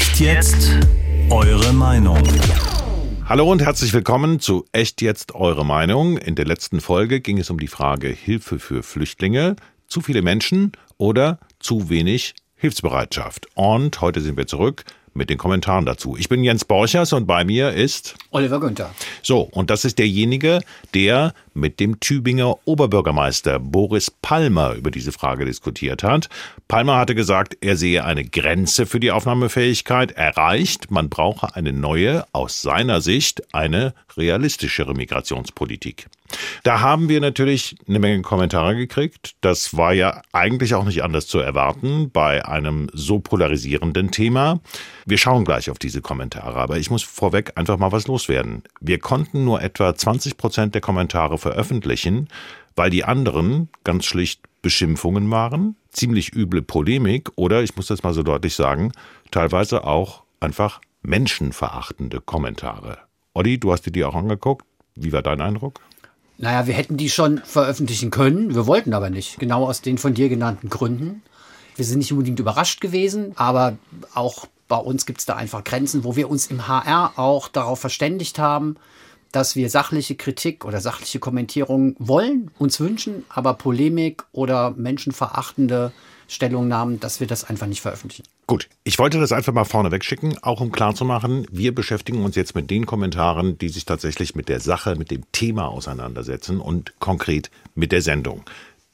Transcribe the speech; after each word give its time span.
Echt 0.00 0.18
jetzt? 0.18 0.70
Eure 1.28 1.74
Meinung. 1.74 2.22
Hallo 3.26 3.52
und 3.52 3.60
herzlich 3.60 3.92
willkommen 3.92 4.40
zu 4.40 4.64
Echt 4.72 5.02
jetzt 5.02 5.34
eure 5.34 5.62
Meinung. 5.62 6.16
In 6.16 6.36
der 6.36 6.46
letzten 6.46 6.80
Folge 6.80 7.20
ging 7.20 7.36
es 7.36 7.50
um 7.50 7.60
die 7.60 7.66
Frage 7.66 8.08
Hilfe 8.08 8.58
für 8.58 8.82
Flüchtlinge, 8.82 9.56
zu 9.88 10.00
viele 10.00 10.22
Menschen 10.22 10.72
oder 10.96 11.38
zu 11.58 11.90
wenig 11.90 12.34
Hilfsbereitschaft. 12.56 13.48
Und 13.54 14.00
heute 14.00 14.22
sind 14.22 14.38
wir 14.38 14.46
zurück 14.46 14.84
mit 15.12 15.28
den 15.28 15.36
Kommentaren 15.36 15.84
dazu. 15.84 16.16
Ich 16.16 16.30
bin 16.30 16.42
Jens 16.42 16.64
Borchers 16.64 17.12
und 17.12 17.26
bei 17.26 17.44
mir 17.44 17.72
ist 17.72 18.14
Oliver 18.30 18.58
Günther. 18.58 18.94
So, 19.22 19.42
und 19.42 19.68
das 19.68 19.84
ist 19.84 19.98
derjenige, 19.98 20.60
der 20.94 21.34
mit 21.54 21.80
dem 21.80 22.00
Tübinger 22.00 22.56
Oberbürgermeister 22.64 23.58
Boris 23.58 24.10
Palmer 24.10 24.74
über 24.74 24.90
diese 24.90 25.12
Frage 25.12 25.44
diskutiert 25.44 26.02
hat. 26.02 26.28
Palmer 26.68 26.96
hatte 26.96 27.14
gesagt, 27.14 27.56
er 27.60 27.76
sehe 27.76 28.04
eine 28.04 28.24
Grenze 28.24 28.86
für 28.86 29.00
die 29.00 29.10
Aufnahmefähigkeit 29.10 30.12
erreicht. 30.12 30.90
Man 30.90 31.08
brauche 31.08 31.54
eine 31.54 31.72
neue, 31.72 32.24
aus 32.32 32.62
seiner 32.62 33.00
Sicht 33.00 33.54
eine 33.54 33.94
realistischere 34.16 34.94
Migrationspolitik. 34.94 36.06
Da 36.62 36.80
haben 36.80 37.08
wir 37.08 37.20
natürlich 37.20 37.76
eine 37.88 37.98
Menge 37.98 38.22
Kommentare 38.22 38.76
gekriegt. 38.76 39.34
Das 39.40 39.76
war 39.76 39.92
ja 39.92 40.22
eigentlich 40.32 40.74
auch 40.74 40.84
nicht 40.84 41.02
anders 41.02 41.26
zu 41.26 41.38
erwarten 41.38 42.10
bei 42.10 42.44
einem 42.44 42.88
so 42.92 43.18
polarisierenden 43.18 44.10
Thema. 44.10 44.60
Wir 45.06 45.18
schauen 45.18 45.44
gleich 45.44 45.70
auf 45.70 45.78
diese 45.78 46.02
Kommentare, 46.02 46.56
aber 46.56 46.78
ich 46.78 46.90
muss 46.90 47.02
vorweg 47.02 47.52
einfach 47.56 47.78
mal 47.78 47.92
was 47.92 48.06
loswerden. 48.06 48.62
Wir 48.80 48.98
konnten 48.98 49.44
nur 49.44 49.62
etwa 49.62 49.94
20 49.94 50.36
Prozent 50.36 50.74
der 50.74 50.80
Kommentare 50.80 51.38
veröffentlichen, 51.40 52.28
weil 52.76 52.90
die 52.90 53.04
anderen 53.04 53.68
ganz 53.84 54.04
schlicht 54.04 54.42
Beschimpfungen 54.62 55.30
waren, 55.30 55.76
ziemlich 55.90 56.34
üble 56.34 56.62
Polemik 56.62 57.30
oder, 57.36 57.62
ich 57.62 57.76
muss 57.76 57.86
das 57.86 58.02
mal 58.02 58.14
so 58.14 58.22
deutlich 58.22 58.54
sagen, 58.54 58.92
teilweise 59.30 59.84
auch 59.84 60.22
einfach 60.38 60.80
menschenverachtende 61.02 62.20
Kommentare. 62.20 62.98
Olli, 63.34 63.58
du 63.58 63.72
hast 63.72 63.86
dir 63.86 63.92
die 63.92 64.04
auch 64.04 64.14
angeguckt. 64.14 64.66
Wie 64.94 65.12
war 65.12 65.22
dein 65.22 65.40
Eindruck? 65.40 65.80
Naja, 66.36 66.66
wir 66.66 66.74
hätten 66.74 66.96
die 66.96 67.10
schon 67.10 67.38
veröffentlichen 67.38 68.10
können, 68.10 68.54
wir 68.54 68.66
wollten 68.66 68.94
aber 68.94 69.10
nicht, 69.10 69.38
genau 69.38 69.66
aus 69.66 69.82
den 69.82 69.98
von 69.98 70.14
dir 70.14 70.28
genannten 70.28 70.70
Gründen. 70.70 71.22
Wir 71.76 71.84
sind 71.84 71.98
nicht 71.98 72.12
unbedingt 72.12 72.40
überrascht 72.40 72.80
gewesen, 72.80 73.32
aber 73.36 73.76
auch 74.14 74.46
bei 74.66 74.76
uns 74.76 75.04
gibt 75.04 75.20
es 75.20 75.26
da 75.26 75.36
einfach 75.36 75.64
Grenzen, 75.64 76.04
wo 76.04 76.16
wir 76.16 76.30
uns 76.30 76.46
im 76.46 76.66
HR 76.66 77.18
auch 77.18 77.48
darauf 77.48 77.80
verständigt 77.80 78.38
haben, 78.38 78.76
dass 79.32 79.56
wir 79.56 79.70
sachliche 79.70 80.14
Kritik 80.16 80.64
oder 80.64 80.80
sachliche 80.80 81.18
Kommentierung 81.18 81.94
wollen, 81.98 82.50
uns 82.58 82.80
wünschen, 82.80 83.24
aber 83.28 83.54
Polemik 83.54 84.24
oder 84.32 84.70
menschenverachtende 84.70 85.92
Stellungnahmen, 86.30 87.00
dass 87.00 87.18
wir 87.18 87.26
das 87.26 87.44
einfach 87.44 87.66
nicht 87.66 87.80
veröffentlichen. 87.80 88.24
Gut, 88.46 88.68
ich 88.84 88.98
wollte 88.98 89.18
das 89.18 89.32
einfach 89.32 89.52
mal 89.52 89.64
vorneweg 89.64 90.04
schicken, 90.04 90.36
auch 90.42 90.60
um 90.60 90.70
klarzumachen, 90.70 91.46
wir 91.50 91.74
beschäftigen 91.74 92.24
uns 92.24 92.36
jetzt 92.36 92.54
mit 92.54 92.70
den 92.70 92.86
Kommentaren, 92.86 93.58
die 93.58 93.68
sich 93.68 93.84
tatsächlich 93.84 94.34
mit 94.34 94.48
der 94.48 94.60
Sache, 94.60 94.94
mit 94.94 95.10
dem 95.10 95.22
Thema 95.32 95.68
auseinandersetzen 95.68 96.60
und 96.60 96.98
konkret 97.00 97.50
mit 97.74 97.90
der 97.92 98.02
Sendung. 98.02 98.44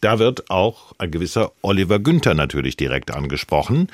Da 0.01 0.19
wird 0.19 0.51
auch 0.51 0.93
ein 0.99 1.11
gewisser 1.11 1.53
Oliver 1.63 1.99
Günther 1.99 2.35
natürlich 2.35 2.77
direkt 2.77 3.15
angesprochen. 3.15 3.89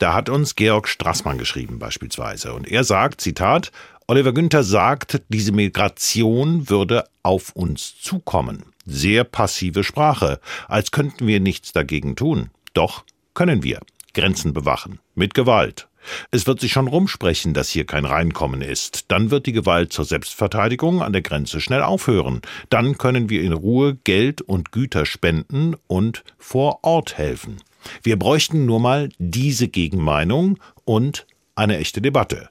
Da 0.00 0.12
hat 0.12 0.28
uns 0.28 0.56
Georg 0.56 0.88
Strassmann 0.88 1.38
geschrieben 1.38 1.78
beispielsweise. 1.78 2.52
Und 2.52 2.68
er 2.68 2.82
sagt, 2.82 3.20
Zitat, 3.20 3.70
Oliver 4.06 4.34
Günther 4.34 4.64
sagt, 4.64 5.22
diese 5.30 5.52
Migration 5.52 6.68
würde 6.68 7.04
auf 7.22 7.52
uns 7.56 7.98
zukommen. 7.98 8.64
Sehr 8.84 9.24
passive 9.24 9.82
Sprache, 9.82 10.40
als 10.68 10.90
könnten 10.90 11.26
wir 11.26 11.40
nichts 11.40 11.72
dagegen 11.72 12.14
tun. 12.14 12.50
Doch 12.74 13.04
können 13.32 13.62
wir. 13.62 13.80
Grenzen 14.12 14.52
bewachen. 14.52 14.98
Mit 15.14 15.32
Gewalt. 15.32 15.88
Es 16.30 16.46
wird 16.46 16.60
sich 16.60 16.70
schon 16.70 16.86
rumsprechen, 16.86 17.54
dass 17.54 17.70
hier 17.70 17.86
kein 17.86 18.04
Reinkommen 18.04 18.60
ist. 18.60 19.10
Dann 19.10 19.30
wird 19.30 19.46
die 19.46 19.52
Gewalt 19.52 19.94
zur 19.94 20.04
Selbstverteidigung 20.04 21.02
an 21.02 21.14
der 21.14 21.22
Grenze 21.22 21.62
schnell 21.62 21.82
aufhören. 21.82 22.42
Dann 22.68 22.98
können 22.98 23.30
wir 23.30 23.40
in 23.40 23.54
Ruhe 23.54 23.96
Geld 24.04 24.42
und 24.42 24.70
Güter 24.70 25.06
spenden 25.06 25.76
und 25.86 26.24
vor 26.36 26.80
Ort 26.82 27.16
helfen. 27.16 27.56
Wir 28.02 28.18
bräuchten 28.18 28.66
nur 28.66 28.80
mal 28.80 29.08
diese 29.18 29.68
Gegenmeinung 29.68 30.58
und 30.84 31.26
eine 31.54 31.78
echte 31.78 32.02
Debatte. 32.02 32.50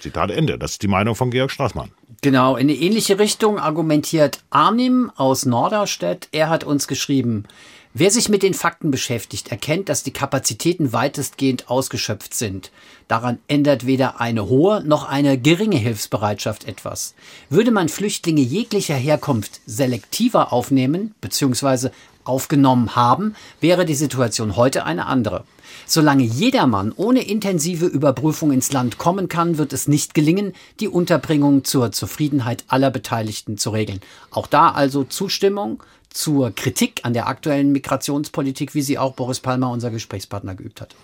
Zitat 0.00 0.30
Ende. 0.30 0.58
Das 0.58 0.72
ist 0.72 0.82
die 0.82 0.88
Meinung 0.88 1.14
von 1.14 1.30
Georg 1.30 1.50
Straßmann. 1.50 1.90
Genau, 2.20 2.56
in 2.56 2.68
eine 2.68 2.74
ähnliche 2.78 3.18
Richtung 3.18 3.58
argumentiert 3.58 4.40
Arnim 4.50 5.12
aus 5.16 5.46
Norderstedt. 5.46 6.28
Er 6.32 6.48
hat 6.48 6.64
uns 6.64 6.88
geschrieben, 6.88 7.44
Wer 8.00 8.12
sich 8.12 8.28
mit 8.28 8.44
den 8.44 8.54
Fakten 8.54 8.92
beschäftigt, 8.92 9.48
erkennt, 9.48 9.88
dass 9.88 10.04
die 10.04 10.12
Kapazitäten 10.12 10.92
weitestgehend 10.92 11.68
ausgeschöpft 11.68 12.32
sind. 12.32 12.70
Daran 13.08 13.38
ändert 13.48 13.86
weder 13.86 14.20
eine 14.20 14.48
hohe 14.48 14.84
noch 14.84 15.08
eine 15.08 15.36
geringe 15.36 15.78
Hilfsbereitschaft 15.78 16.68
etwas. 16.68 17.16
Würde 17.50 17.72
man 17.72 17.88
Flüchtlinge 17.88 18.40
jeglicher 18.40 18.94
Herkunft 18.94 19.60
selektiver 19.66 20.52
aufnehmen 20.52 21.16
bzw. 21.20 21.88
aufgenommen 22.22 22.94
haben, 22.94 23.34
wäre 23.60 23.84
die 23.84 23.96
Situation 23.96 24.54
heute 24.54 24.86
eine 24.86 25.06
andere. 25.06 25.42
Solange 25.84 26.22
jedermann 26.22 26.92
ohne 26.94 27.22
intensive 27.22 27.86
Überprüfung 27.86 28.52
ins 28.52 28.70
Land 28.72 28.98
kommen 28.98 29.28
kann, 29.28 29.58
wird 29.58 29.72
es 29.72 29.88
nicht 29.88 30.14
gelingen, 30.14 30.52
die 30.78 30.88
Unterbringung 30.88 31.64
zur 31.64 31.90
Zufriedenheit 31.90 32.64
aller 32.68 32.90
Beteiligten 32.90 33.58
zu 33.58 33.70
regeln. 33.70 34.00
Auch 34.30 34.46
da 34.46 34.70
also 34.70 35.02
Zustimmung, 35.02 35.82
zur 36.10 36.54
Kritik 36.54 37.00
an 37.04 37.12
der 37.12 37.28
aktuellen 37.28 37.72
Migrationspolitik, 37.72 38.74
wie 38.74 38.82
sie 38.82 38.98
auch 38.98 39.14
Boris 39.14 39.40
Palmer, 39.40 39.70
unser 39.70 39.90
Gesprächspartner, 39.90 40.54
geübt 40.54 40.80
hat. 40.80 40.94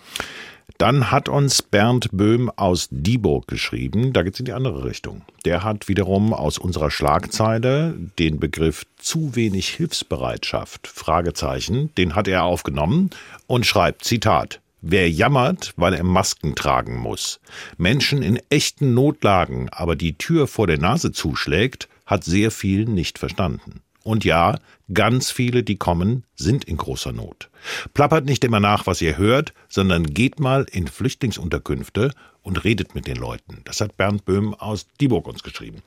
Dann 0.78 1.10
hat 1.10 1.28
uns 1.28 1.62
Bernd 1.62 2.08
Böhm 2.12 2.50
aus 2.50 2.88
Dieburg 2.90 3.46
geschrieben, 3.46 4.12
da 4.12 4.22
geht 4.22 4.34
es 4.34 4.40
in 4.40 4.46
die 4.46 4.52
andere 4.52 4.84
Richtung. 4.84 5.22
Der 5.44 5.62
hat 5.62 5.88
wiederum 5.88 6.32
aus 6.32 6.58
unserer 6.58 6.90
Schlagzeile 6.90 7.94
den 8.18 8.40
Begriff 8.40 8.84
zu 8.96 9.36
wenig 9.36 9.68
Hilfsbereitschaft, 9.68 10.88
Fragezeichen, 10.88 11.94
den 11.96 12.14
hat 12.14 12.28
er 12.28 12.44
aufgenommen 12.44 13.10
und 13.46 13.66
schreibt, 13.66 14.04
Zitat, 14.04 14.60
Wer 14.86 15.10
jammert, 15.10 15.72
weil 15.76 15.94
er 15.94 16.04
Masken 16.04 16.54
tragen 16.54 16.98
muss. 16.98 17.40
Menschen 17.78 18.20
in 18.20 18.38
echten 18.50 18.92
Notlagen 18.92 19.70
aber 19.70 19.96
die 19.96 20.18
Tür 20.18 20.46
vor 20.46 20.66
der 20.66 20.78
Nase 20.78 21.10
zuschlägt, 21.10 21.88
hat 22.04 22.22
sehr 22.22 22.50
viel 22.50 22.84
nicht 22.84 23.18
verstanden. 23.18 23.80
Und 24.04 24.24
ja, 24.24 24.58
ganz 24.92 25.30
viele, 25.30 25.64
die 25.64 25.76
kommen, 25.76 26.24
sind 26.36 26.64
in 26.64 26.76
großer 26.76 27.12
Not. 27.12 27.50
Plappert 27.94 28.26
nicht 28.26 28.44
immer 28.44 28.60
nach, 28.60 28.86
was 28.86 29.00
ihr 29.00 29.16
hört, 29.16 29.54
sondern 29.68 30.04
geht 30.04 30.38
mal 30.38 30.66
in 30.70 30.86
Flüchtlingsunterkünfte 30.86 32.12
und 32.42 32.62
redet 32.64 32.94
mit 32.94 33.06
den 33.06 33.16
Leuten. 33.16 33.62
Das 33.64 33.80
hat 33.80 33.96
Bernd 33.96 34.26
Böhm 34.26 34.54
aus 34.54 34.86
Dieburg 35.00 35.26
uns 35.26 35.42
geschrieben. 35.42 35.82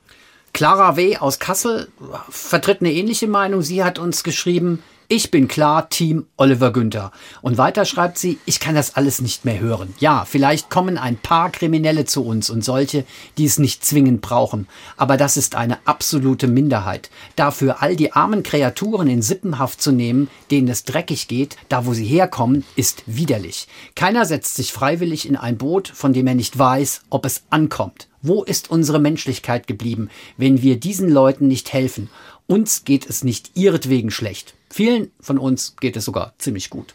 Clara 0.52 0.98
W. 0.98 1.18
aus 1.18 1.38
Kassel 1.38 1.90
vertritt 2.30 2.82
eine 2.82 2.92
ähnliche 2.92 3.28
Meinung. 3.28 3.62
Sie 3.62 3.84
hat 3.84 4.00
uns 4.00 4.24
geschrieben, 4.24 4.82
ich 5.10 5.32
bin 5.32 5.48
klar 5.48 5.90
Team 5.90 6.26
Oliver 6.36 6.74
Günther. 6.74 7.14
Und 7.42 7.58
weiter 7.58 7.86
schreibt 7.86 8.18
sie, 8.18 8.40
ich 8.46 8.60
kann 8.60 8.76
das 8.76 8.98
alles 8.98 9.22
nicht 9.22 9.46
mehr 9.46 9.60
hören. 9.60 9.94
Ja, 10.00 10.26
vielleicht 10.26 10.70
kommen 10.70 10.98
ein 10.98 11.16
paar 11.16 11.50
Kriminelle 11.50 12.04
zu 12.04 12.26
uns 12.26 12.50
und 12.50 12.62
solche, 12.62 13.06
die 13.38 13.46
es 13.46 13.58
nicht 13.58 13.86
zwingend 13.86 14.20
brauchen. 14.20 14.68
Aber 14.98 15.16
das 15.16 15.38
ist 15.38 15.56
eine 15.56 15.78
absolute 15.86 16.48
Minderheit. 16.48 17.10
Dafür 17.38 17.82
all 17.82 17.96
die 17.96 18.12
armen 18.12 18.44
Kreaturen 18.44 19.08
in 19.08 19.22
Sippenhaft 19.22 19.82
zu 19.82 19.94
nehmen, 19.94 20.30
denen 20.52 20.68
es 20.68 20.84
dreckig 20.84 21.30
geht, 21.30 21.56
da 21.70 21.86
wo 21.86 21.94
sie 21.94 22.06
herkommen, 22.06 22.66
ist 22.76 23.04
widerlich. 23.06 23.70
Keiner 23.96 24.26
setzt 24.26 24.56
sich 24.56 24.74
freiwillig 24.74 25.26
in 25.26 25.38
ein 25.38 25.58
Boot, 25.58 25.88
von 25.88 26.12
dem 26.12 26.28
er 26.28 26.36
nicht 26.36 26.60
weiß, 26.60 27.04
ob 27.10 27.26
es 27.26 27.44
ankommt. 27.50 28.10
Wo 28.22 28.44
ist 28.44 28.70
unsere 28.70 29.00
Menschlichkeit 29.00 29.68
geblieben, 29.68 30.10
wenn 30.36 30.62
wir 30.62 30.78
diesen 30.78 31.10
Leuten 31.10 31.48
nicht 31.48 31.72
helfen? 31.72 32.10
Uns 32.46 32.84
geht 32.84 33.10
es 33.10 33.24
nicht 33.24 33.52
ihretwegen 33.56 34.10
schlecht. 34.10 34.54
Vielen 34.78 35.10
von 35.20 35.40
uns 35.40 35.76
geht 35.78 35.98
es 35.98 36.06
sogar 36.06 36.36
ziemlich 36.38 36.70
gut. 36.70 36.94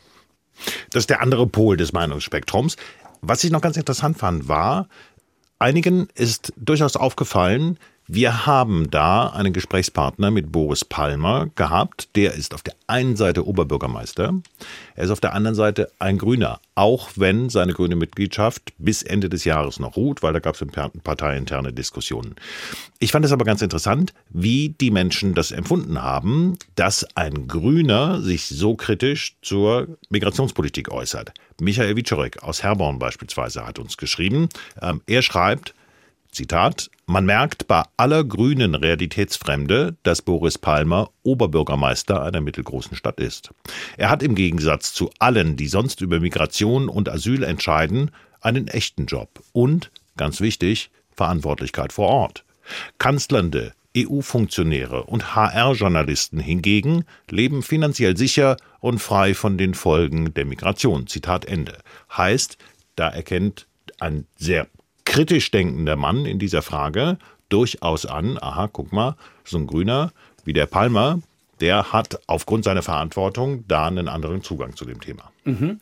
Das 0.92 1.00
ist 1.00 1.10
der 1.10 1.20
andere 1.20 1.48
Pol 1.48 1.76
des 1.76 1.92
Meinungsspektrums. 1.92 2.76
Was 3.22 3.42
ich 3.42 3.50
noch 3.50 3.60
ganz 3.60 3.76
interessant 3.76 4.16
fand, 4.16 4.46
war, 4.46 4.86
einigen 5.58 6.06
ist 6.14 6.52
durchaus 6.56 6.94
aufgefallen, 6.94 7.80
wir 8.08 8.46
haben 8.46 8.90
da 8.90 9.28
einen 9.28 9.52
Gesprächspartner 9.52 10.30
mit 10.30 10.50
Boris 10.50 10.84
Palmer 10.84 11.48
gehabt. 11.54 12.14
Der 12.16 12.34
ist 12.34 12.52
auf 12.52 12.62
der 12.62 12.74
einen 12.86 13.16
Seite 13.16 13.46
Oberbürgermeister, 13.46 14.34
er 14.94 15.04
ist 15.04 15.10
auf 15.10 15.20
der 15.20 15.34
anderen 15.34 15.54
Seite 15.54 15.90
ein 15.98 16.18
Grüner, 16.18 16.60
auch 16.74 17.10
wenn 17.16 17.48
seine 17.48 17.72
grüne 17.72 17.96
Mitgliedschaft 17.96 18.72
bis 18.78 19.02
Ende 19.02 19.28
des 19.28 19.44
Jahres 19.44 19.78
noch 19.78 19.96
ruht, 19.96 20.22
weil 20.22 20.32
da 20.32 20.40
gab 20.40 20.54
es 20.54 20.66
parteiinterne 21.02 21.72
Diskussionen. 21.72 22.34
Ich 22.98 23.12
fand 23.12 23.24
es 23.24 23.32
aber 23.32 23.44
ganz 23.44 23.62
interessant, 23.62 24.12
wie 24.30 24.70
die 24.70 24.90
Menschen 24.90 25.34
das 25.34 25.50
empfunden 25.50 26.02
haben, 26.02 26.58
dass 26.74 27.06
ein 27.16 27.46
Grüner 27.48 28.20
sich 28.20 28.46
so 28.46 28.74
kritisch 28.74 29.36
zur 29.42 29.96
Migrationspolitik 30.10 30.90
äußert. 30.90 31.32
Michael 31.60 31.96
Wiczorek 31.96 32.42
aus 32.42 32.62
Herborn 32.62 32.98
beispielsweise 32.98 33.66
hat 33.66 33.78
uns 33.78 33.96
geschrieben. 33.96 34.48
Ähm, 34.80 35.00
er 35.06 35.22
schreibt, 35.22 35.74
Zitat, 36.32 36.90
man 37.04 37.26
merkt 37.26 37.68
bei 37.68 37.82
aller 37.98 38.24
grünen 38.24 38.74
Realitätsfremde, 38.74 39.96
dass 40.02 40.22
Boris 40.22 40.56
Palmer 40.56 41.10
Oberbürgermeister 41.24 42.22
einer 42.22 42.40
mittelgroßen 42.40 42.96
Stadt 42.96 43.20
ist. 43.20 43.50
Er 43.98 44.08
hat 44.08 44.22
im 44.22 44.34
Gegensatz 44.34 44.94
zu 44.94 45.10
allen, 45.18 45.56
die 45.56 45.68
sonst 45.68 46.00
über 46.00 46.20
Migration 46.20 46.88
und 46.88 47.10
Asyl 47.10 47.42
entscheiden, 47.42 48.12
einen 48.40 48.66
echten 48.66 49.04
Job 49.04 49.42
und, 49.52 49.90
ganz 50.16 50.40
wichtig, 50.40 50.90
Verantwortlichkeit 51.14 51.92
vor 51.92 52.08
Ort. 52.08 52.44
Kanzlernde, 52.96 53.74
EU-Funktionäre 53.94 55.04
und 55.04 55.34
HR-Journalisten 55.34 56.40
hingegen 56.40 57.04
leben 57.28 57.62
finanziell 57.62 58.16
sicher 58.16 58.56
und 58.80 59.00
frei 59.00 59.34
von 59.34 59.58
den 59.58 59.74
Folgen 59.74 60.32
der 60.32 60.46
Migration. 60.46 61.06
Zitat 61.08 61.44
Ende. 61.44 61.76
Heißt, 62.16 62.56
da 62.96 63.10
erkennt 63.10 63.66
ein 64.00 64.26
sehr 64.36 64.66
kritisch 65.04 65.50
denkender 65.50 65.96
Mann 65.96 66.26
in 66.26 66.38
dieser 66.38 66.62
Frage 66.62 67.18
durchaus 67.48 68.06
an, 68.06 68.38
aha, 68.40 68.68
guck 68.72 68.92
mal, 68.92 69.16
so 69.44 69.58
ein 69.58 69.66
Grüner 69.66 70.12
wie 70.44 70.52
der 70.52 70.66
Palmer, 70.66 71.20
der 71.60 71.92
hat 71.92 72.20
aufgrund 72.26 72.64
seiner 72.64 72.82
Verantwortung 72.82 73.64
da 73.68 73.86
einen 73.86 74.08
anderen 74.08 74.42
Zugang 74.42 74.74
zu 74.74 74.84
dem 74.84 75.00
Thema. 75.00 75.30
Mhm. 75.44 75.78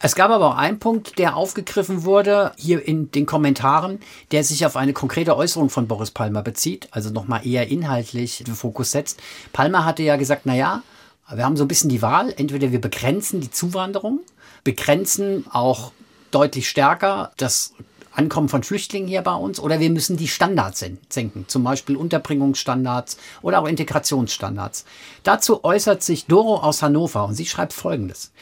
Es 0.00 0.14
gab 0.14 0.30
aber 0.30 0.50
auch 0.50 0.56
einen 0.56 0.78
Punkt, 0.78 1.18
der 1.18 1.36
aufgegriffen 1.36 2.04
wurde 2.04 2.52
hier 2.56 2.86
in 2.86 3.10
den 3.10 3.26
Kommentaren, 3.26 3.98
der 4.30 4.44
sich 4.44 4.64
auf 4.64 4.76
eine 4.76 4.92
konkrete 4.92 5.36
Äußerung 5.36 5.70
von 5.70 5.88
Boris 5.88 6.12
Palmer 6.12 6.42
bezieht, 6.42 6.88
also 6.92 7.10
nochmal 7.10 7.44
eher 7.44 7.68
inhaltlich 7.68 8.44
den 8.44 8.54
Fokus 8.54 8.92
setzt. 8.92 9.20
Palmer 9.52 9.84
hatte 9.84 10.04
ja 10.04 10.16
gesagt, 10.16 10.42
na 10.44 10.54
ja, 10.54 10.82
wir 11.34 11.44
haben 11.44 11.56
so 11.56 11.64
ein 11.64 11.68
bisschen 11.68 11.90
die 11.90 12.00
Wahl, 12.00 12.32
entweder 12.36 12.70
wir 12.70 12.80
begrenzen 12.80 13.40
die 13.40 13.50
Zuwanderung, 13.50 14.20
begrenzen 14.62 15.44
auch 15.50 15.90
deutlich 16.30 16.68
stärker 16.68 17.32
das 17.36 17.74
Ankommen 18.18 18.48
von 18.48 18.64
Flüchtlingen 18.64 19.08
hier 19.08 19.22
bei 19.22 19.34
uns 19.34 19.60
oder 19.60 19.78
wir 19.78 19.90
müssen 19.90 20.16
die 20.16 20.26
Standards 20.26 20.84
senken, 21.08 21.44
zum 21.46 21.62
Beispiel 21.62 21.96
Unterbringungsstandards 21.96 23.16
oder 23.42 23.60
auch 23.60 23.68
Integrationsstandards. 23.68 24.84
Dazu 25.22 25.62
äußert 25.62 26.02
sich 26.02 26.26
Doro 26.26 26.56
aus 26.56 26.82
Hannover 26.82 27.26
und 27.26 27.34
sie 27.34 27.46
schreibt 27.46 27.72
Folgendes. 27.72 28.32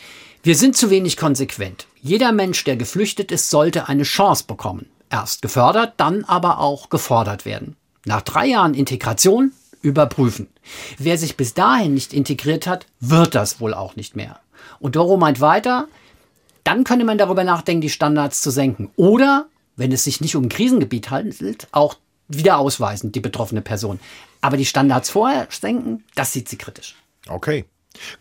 Wir 0.43 0.56
sind 0.56 0.76
zu 0.76 0.88
wenig 0.88 1.19
konsequent. 1.19 1.87
Jeder 2.00 2.32
Mensch, 2.32 2.64
der 2.64 2.76
geflüchtet 2.76 3.31
ist, 3.31 3.50
sollte 3.50 3.88
eine 3.88 4.05
Chance 4.05 4.44
bekommen. 4.46 4.87
Erst 5.11 5.43
gefördert, 5.43 5.94
dann 5.99 6.25
aber 6.25 6.58
auch 6.61 6.88
gefordert 6.88 7.44
werden. 7.44 7.76
Nach 8.06 8.23
drei 8.23 8.46
Jahren 8.46 8.73
Integration 8.73 9.52
überprüfen. 9.82 10.49
Wer 10.96 11.19
sich 11.19 11.37
bis 11.37 11.52
dahin 11.52 11.93
nicht 11.93 12.14
integriert 12.14 12.67
hat, 12.67 12.87
wird 13.00 13.34
das 13.34 13.61
wohl 13.61 13.75
auch 13.75 13.94
nicht 13.94 14.17
mehr. 14.17 14.40
Und 14.81 14.96
Doro 14.96 15.19
meint 15.19 15.40
weiter, 15.40 15.87
dann 16.64 16.84
könnte 16.84 17.05
man 17.05 17.19
darüber 17.19 17.44
nachdenken, 17.44 17.82
die 17.82 17.90
Standards 17.90 18.40
zu 18.40 18.50
senken. 18.50 18.90
Oder 18.96 19.46
wenn 19.76 19.93
es 19.93 20.05
sich 20.05 20.20
nicht 20.20 20.37
um 20.37 20.44
ein 20.44 20.49
Krisengebiet 20.49 21.11
handelt, 21.11 21.69
auch 21.73 21.96
wieder 22.28 22.58
ausweisen, 22.58 23.12
die 23.12 23.20
betroffene 23.20 23.62
Person. 23.62 24.00
Aber 24.40 24.56
die 24.56 24.64
Standards 24.64 25.11
vorher 25.11 25.46
senken, 25.50 26.05
das 26.14 26.32
sieht 26.32 26.49
sie 26.49 26.56
kritisch. 26.56 26.96
Okay. 27.28 27.64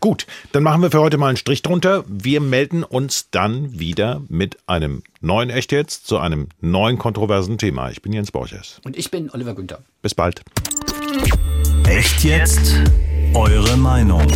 Gut, 0.00 0.26
dann 0.52 0.62
machen 0.62 0.80
wir 0.80 0.90
für 0.90 1.00
heute 1.00 1.18
mal 1.18 1.28
einen 1.28 1.36
Strich 1.36 1.60
drunter. 1.60 2.04
Wir 2.06 2.40
melden 2.40 2.82
uns 2.82 3.28
dann 3.30 3.78
wieder 3.78 4.22
mit 4.28 4.56
einem 4.66 5.02
neuen 5.20 5.50
Echt 5.50 5.70
jetzt 5.70 6.06
zu 6.06 6.18
einem 6.18 6.48
neuen 6.60 6.96
kontroversen 6.98 7.58
Thema. 7.58 7.90
Ich 7.90 8.00
bin 8.00 8.12
Jens 8.12 8.32
Borchers. 8.32 8.80
Und 8.84 8.96
ich 8.96 9.10
bin 9.10 9.30
Oliver 9.30 9.54
Günther. 9.54 9.80
Bis 10.00 10.14
bald. 10.14 10.42
Echt 11.86 12.24
jetzt? 12.24 12.74
Eure 13.34 13.76
Meinung. 13.76 14.26